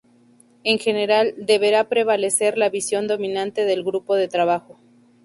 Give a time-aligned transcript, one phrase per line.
[0.63, 4.79] En general, deberá prevalecer la visión dominante del grupo de trabajo.